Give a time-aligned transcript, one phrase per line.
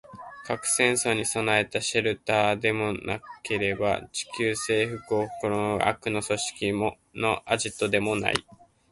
[0.45, 6.73] 核戦争に備えたシェルターでもなければ、地球制服を企む悪の組織
[7.13, 8.45] のアジトでもない